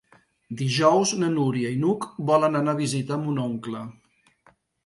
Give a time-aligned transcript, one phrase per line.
[0.61, 3.87] Dijous na Núria i n'Hug volen anar a visitar mon oncle.